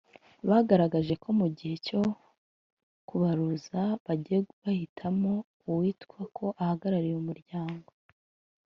Bagaragaje 0.49 1.13
ko 1.23 1.29
mu 1.39 1.47
gihe 1.57 1.75
cyo 1.87 2.01
kubaruza 3.07 3.81
bagiye 4.05 4.39
bahitamo 4.61 5.31
uwitwa 5.69 6.19
ko 6.37 6.45
ahagarariye 6.61 7.15
umuryango 7.17 7.89